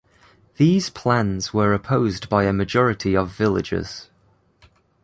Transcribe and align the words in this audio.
These 0.57 0.89
plans 0.89 1.53
were 1.53 1.75
opposed 1.75 2.27
by 2.27 2.45
a 2.45 2.53
majority 2.53 3.15
of 3.15 3.29
villagers. 3.29 4.09